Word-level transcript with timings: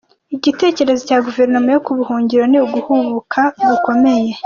Igitekerezo 0.35 1.01
cya 1.09 1.17
Guverinoma 1.25 1.69
yo 1.71 1.79
mu 1.85 1.93
buhungiro 1.99 2.43
ni 2.47 2.57
uguhubuka 2.65 3.41
gukomeye 3.67 4.29